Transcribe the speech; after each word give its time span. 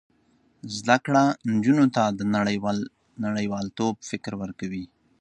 زده 0.77 0.97
کړه 1.05 1.23
نجونو 1.53 1.85
ته 1.95 2.03
د 2.17 2.21
نړیوالتوب 3.25 3.93
فکر 4.09 4.33
ورکوي. 4.41 4.85